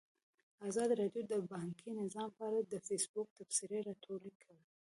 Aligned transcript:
ازادي 0.67 0.93
راډیو 1.01 1.23
د 1.31 1.33
بانکي 1.53 1.89
نظام 2.01 2.29
په 2.37 2.41
اړه 2.47 2.59
د 2.63 2.73
فیسبوک 2.87 3.27
تبصرې 3.37 3.79
راټولې 3.89 4.31
کړي. 4.41 4.61